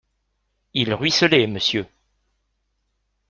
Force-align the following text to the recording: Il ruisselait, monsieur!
Il 0.73 0.95
ruisselait, 0.95 1.45
monsieur! 1.45 1.85